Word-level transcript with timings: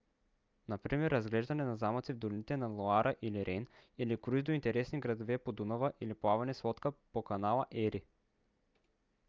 например 0.67 1.11
разглеждане 1.11 1.63
на 1.65 1.75
замъци 1.77 2.13
в 2.13 2.17
долините 2.17 2.57
на 2.57 2.67
лоара 2.67 3.15
или 3.21 3.45
рейн 3.45 3.67
или 3.97 4.21
круиз 4.21 4.43
до 4.43 4.51
интересни 4.51 4.99
градове 4.99 5.37
по 5.37 5.51
дунава 5.51 5.93
или 6.01 6.13
плаване 6.13 6.53
с 6.53 6.63
лодка 6.63 6.91
по 6.91 7.21
канала 7.23 7.65
ери 7.71 8.03